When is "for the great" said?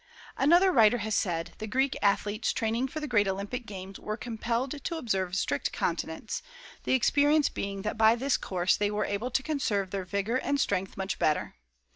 2.87-3.27